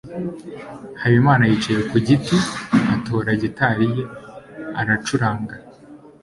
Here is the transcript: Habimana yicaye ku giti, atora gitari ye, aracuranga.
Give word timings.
Habimana 1.01 1.43
yicaye 1.51 1.81
ku 1.89 1.97
giti, 2.07 2.37
atora 2.95 3.29
gitari 3.41 3.85
ye, 3.95 4.03
aracuranga. 4.79 5.55